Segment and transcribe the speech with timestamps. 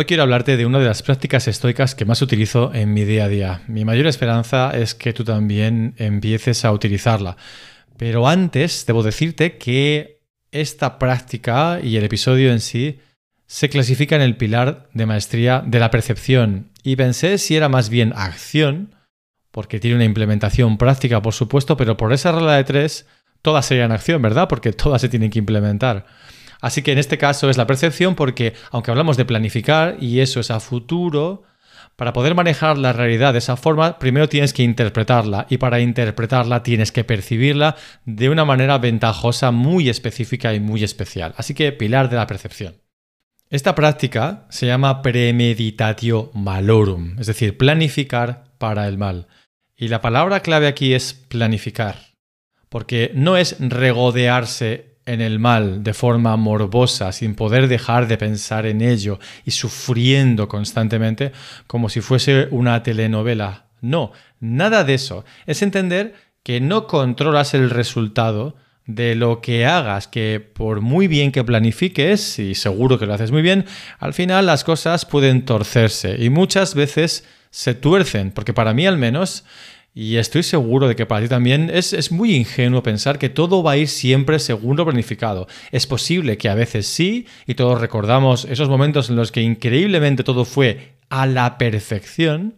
[0.00, 3.24] Hoy quiero hablarte de una de las prácticas estoicas que más utilizo en mi día
[3.24, 3.62] a día.
[3.66, 7.36] Mi mayor esperanza es que tú también empieces a utilizarla.
[7.96, 10.20] Pero antes debo decirte que
[10.52, 13.00] esta práctica y el episodio en sí
[13.48, 16.70] se clasifica en el pilar de maestría de la percepción.
[16.84, 18.94] Y pensé si era más bien acción,
[19.50, 23.08] porque tiene una implementación práctica, por supuesto, pero por esa regla de tres,
[23.42, 24.46] todas serían acción, ¿verdad?
[24.46, 26.06] Porque todas se tienen que implementar.
[26.60, 30.40] Así que en este caso es la percepción porque, aunque hablamos de planificar y eso
[30.40, 31.44] es a futuro,
[31.98, 36.62] para poder manejar la realidad de esa forma, primero tienes que interpretarla y para interpretarla
[36.62, 37.74] tienes que percibirla
[38.04, 41.34] de una manera ventajosa, muy específica y muy especial.
[41.36, 42.76] Así que pilar de la percepción.
[43.50, 49.26] Esta práctica se llama premeditatio malorum, es decir, planificar para el mal.
[49.74, 51.96] Y la palabra clave aquí es planificar,
[52.68, 58.66] porque no es regodearse en el mal de forma morbosa, sin poder dejar de pensar
[58.66, 61.32] en ello y sufriendo constantemente
[61.66, 63.64] como si fuese una telenovela.
[63.80, 65.24] No, nada de eso.
[65.46, 71.32] Es entender que no controlas el resultado de lo que hagas, que por muy bien
[71.32, 73.64] que planifiques, y seguro que lo haces muy bien,
[73.98, 78.98] al final las cosas pueden torcerse y muchas veces se tuercen, porque para mí al
[78.98, 79.44] menos
[80.00, 83.72] y estoy seguro de que para ti también es, muy ingenuo pensar que todo va
[83.72, 85.48] a ir siempre según lo planificado.
[85.72, 90.22] Es posible que a veces sí, y todos recordamos esos momentos en los que increíblemente
[90.22, 92.54] todo fue a la perfección,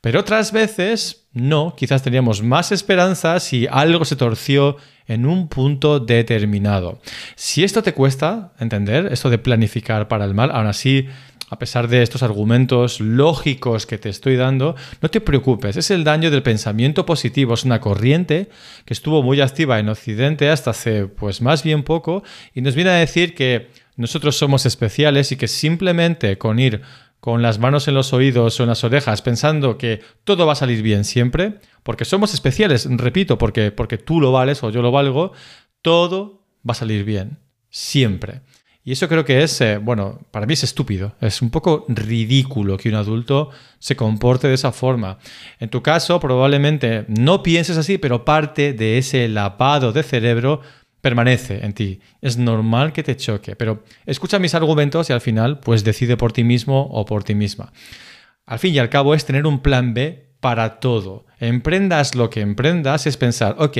[0.00, 6.00] pero otras veces no, quizás teníamos más esperanza si algo se torció en un punto
[6.00, 7.02] determinado.
[7.34, 11.06] Si esto te cuesta entender, esto de planificar para el mal, aún así
[11.50, 16.04] a pesar de estos argumentos lógicos que te estoy dando, no te preocupes, es el
[16.04, 18.48] daño del pensamiento positivo, es una corriente
[18.84, 22.22] que estuvo muy activa en Occidente hasta hace pues más bien poco
[22.54, 26.82] y nos viene a decir que nosotros somos especiales y que simplemente con ir
[27.20, 30.56] con las manos en los oídos o en las orejas pensando que todo va a
[30.56, 34.92] salir bien siempre, porque somos especiales, repito, porque, porque tú lo vales o yo lo
[34.92, 35.32] valgo,
[35.82, 37.38] todo va a salir bien,
[37.70, 38.42] siempre.
[38.88, 42.78] Y eso creo que es, eh, bueno, para mí es estúpido, es un poco ridículo
[42.78, 45.18] que un adulto se comporte de esa forma.
[45.60, 50.62] En tu caso, probablemente no pienses así, pero parte de ese lavado de cerebro
[51.02, 52.00] permanece en ti.
[52.22, 56.32] Es normal que te choque, pero escucha mis argumentos y al final, pues decide por
[56.32, 57.74] ti mismo o por ti misma.
[58.46, 61.26] Al fin y al cabo es tener un plan B para todo.
[61.40, 63.76] Emprendas lo que emprendas, es pensar, ok,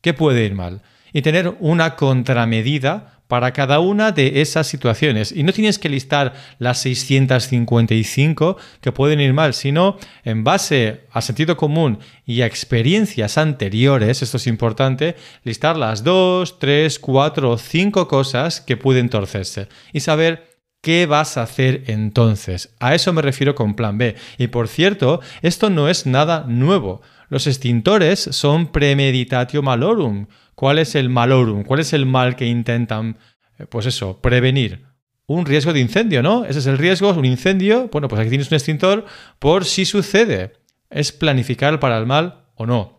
[0.00, 0.82] ¿qué puede ir mal?
[1.12, 5.32] Y tener una contramedida para cada una de esas situaciones.
[5.32, 11.20] Y no tienes que listar las 655 que pueden ir mal, sino en base a
[11.20, 17.58] sentido común y a experiencias anteriores, esto es importante, listar las 2, 3, 4 o
[17.58, 20.54] 5 cosas que pueden torcerse y saber
[20.84, 22.74] ¿Qué vas a hacer entonces?
[22.78, 24.16] A eso me refiero con plan B.
[24.36, 27.00] Y por cierto, esto no es nada nuevo.
[27.30, 30.26] Los extintores son premeditatio malorum.
[30.54, 31.64] ¿Cuál es el malorum?
[31.64, 33.18] ¿Cuál es el mal que intentan,
[33.58, 34.84] eh, pues eso, prevenir?
[35.26, 36.44] Un riesgo de incendio, ¿no?
[36.44, 37.88] Ese es el riesgo, un incendio.
[37.90, 39.06] Bueno, pues aquí tienes un extintor
[39.38, 40.52] por si sucede.
[40.90, 42.93] Es planificar para el mal o no.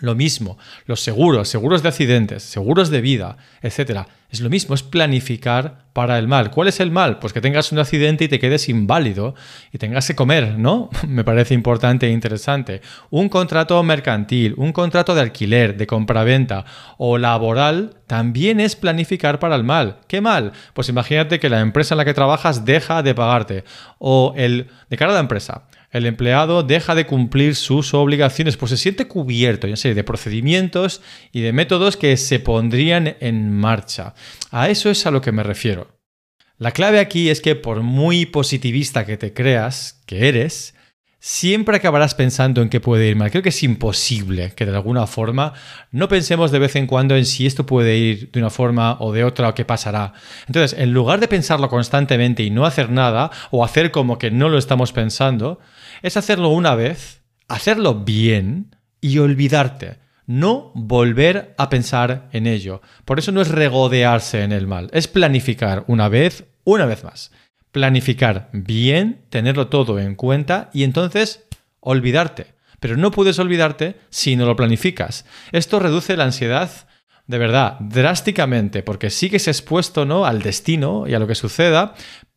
[0.00, 4.06] Lo mismo, los seguros, seguros de accidentes, seguros de vida, etc.
[4.30, 6.50] Es lo mismo, es planificar para el mal.
[6.50, 7.18] ¿Cuál es el mal?
[7.18, 9.34] Pues que tengas un accidente y te quedes inválido
[9.72, 10.90] y tengas que comer, ¿no?
[11.08, 12.80] Me parece importante e interesante.
[13.10, 16.64] Un contrato mercantil, un contrato de alquiler, de compraventa
[16.98, 19.98] o laboral también es planificar para el mal.
[20.06, 20.52] ¿Qué mal?
[20.74, 23.64] Pues imagínate que la empresa en la que trabajas deja de pagarte
[23.98, 28.70] o el de cara a la empresa el empleado deja de cumplir sus obligaciones, pues
[28.70, 31.00] se siente cubierto ya sé, de procedimientos
[31.32, 34.14] y de métodos que se pondrían en marcha.
[34.50, 35.98] A eso es a lo que me refiero.
[36.58, 40.74] La clave aquí es que por muy positivista que te creas que eres,
[41.20, 43.30] siempre acabarás pensando en qué puede ir mal.
[43.30, 45.52] Creo que es imposible que de alguna forma
[45.90, 49.12] no pensemos de vez en cuando en si esto puede ir de una forma o
[49.12, 50.12] de otra o qué pasará.
[50.46, 54.48] Entonces, en lugar de pensarlo constantemente y no hacer nada o hacer como que no
[54.48, 55.58] lo estamos pensando,
[56.02, 59.98] es hacerlo una vez, hacerlo bien y olvidarte.
[60.26, 62.82] No volver a pensar en ello.
[63.06, 67.30] Por eso no es regodearse en el mal, es planificar una vez, una vez más
[67.72, 71.46] planificar bien, tenerlo todo en cuenta y entonces
[71.80, 72.54] olvidarte.
[72.80, 75.24] Pero no puedes olvidarte si no lo planificas.
[75.52, 76.70] Esto reduce la ansiedad
[77.28, 80.24] de verdad drásticamente porque sigues expuesto ¿no?
[80.24, 81.94] al destino y a lo que suceda,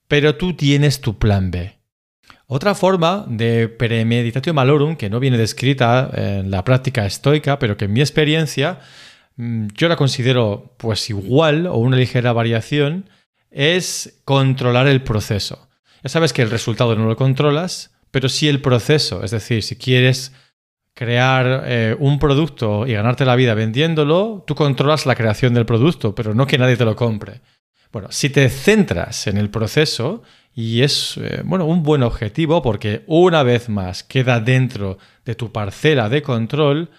[0.07, 1.80] pero tú tienes tu plan B.
[2.45, 7.86] Otra forma de premeditatio malorum, que no viene descrita en la práctica estoica, pero que
[7.86, 8.80] en mi experiencia
[9.38, 13.10] mm, yo la considero pues igual o una ligera variación,
[13.51, 15.69] es controlar el proceso.
[16.03, 19.24] Ya sabes que el resultado no lo controlas, pero sí el proceso.
[19.24, 20.33] Es decir, si quieres
[20.95, 26.15] crear eh, un producto y ganarte la vida vendiéndolo, tú controlas la creación del producto,
[26.15, 27.42] pero no que nadie te lo compre.
[27.92, 33.03] Bueno, si te centras en el proceso, y es eh, bueno, un buen objetivo porque
[33.07, 36.89] una vez más queda dentro de tu parcela de control,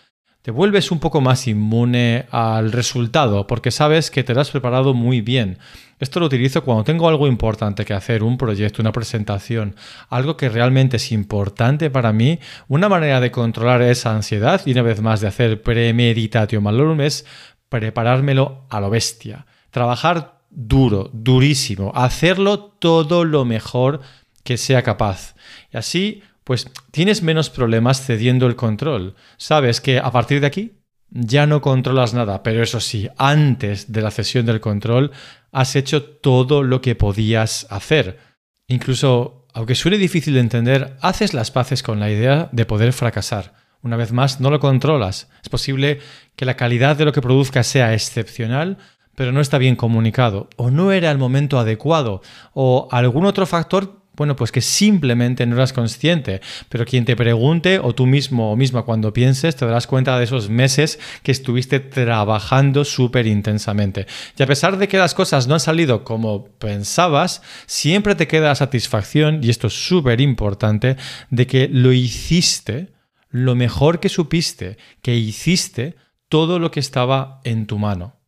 [0.42, 4.92] te vuelves un poco más inmune al resultado porque sabes que te lo has preparado
[4.92, 5.58] muy bien.
[6.00, 9.76] Esto lo utilizo cuando tengo algo importante que hacer, un proyecto, una presentación,
[10.08, 12.40] algo que realmente es importante para mí.
[12.66, 17.24] Una manera de controlar esa ansiedad y una vez más de hacer premeditatio malorum es
[17.68, 19.46] preparármelo a lo bestia.
[19.70, 24.00] Trabajar duro, durísimo, hacerlo todo lo mejor
[24.42, 25.36] que sea capaz.
[25.72, 29.14] Y así pues tienes menos problemas cediendo el control.
[29.36, 30.72] Sabes que a partir de aquí
[31.10, 35.12] ya no controlas nada, pero eso sí, antes de la cesión del control
[35.52, 38.18] has hecho todo lo que podías hacer.
[38.66, 43.54] Incluso, aunque suene difícil de entender, haces las paces con la idea de poder fracasar.
[43.82, 45.28] Una vez más, no lo controlas.
[45.42, 46.00] Es posible
[46.36, 48.78] que la calidad de lo que produzcas sea excepcional,
[49.14, 52.22] pero no está bien comunicado, o no era el momento adecuado,
[52.54, 57.78] o algún otro factor bueno, pues que simplemente no eras consciente, pero quien te pregunte
[57.78, 61.80] o tú mismo o misma cuando pienses te darás cuenta de esos meses que estuviste
[61.80, 64.06] trabajando súper intensamente.
[64.36, 68.48] Y a pesar de que las cosas no han salido como pensabas, siempre te queda
[68.48, 70.96] la satisfacción, y esto es súper importante,
[71.30, 72.92] de que lo hiciste
[73.30, 75.96] lo mejor que supiste, que hiciste
[76.28, 78.21] todo lo que estaba en tu mano.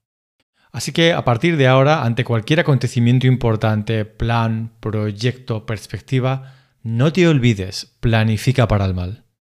[0.74, 7.28] Así que a partir de ahora, ante cualquier acontecimiento importante, plan, proyecto, perspectiva, no te
[7.28, 9.23] olvides, planifica para el mal.